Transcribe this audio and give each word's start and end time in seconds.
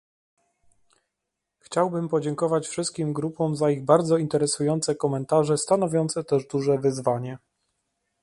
Chciałbym 1.59 2.09
podziękować 2.09 2.67
wszystkim 2.67 3.13
grupom 3.13 3.55
za 3.55 3.69
ich 3.69 3.85
bardzo 3.85 4.17
interesujące 4.17 4.95
komentarze, 4.95 5.57
stanowiące 5.57 6.23
też 6.23 6.45
duże 6.47 6.77
wyzwanie 6.77 7.37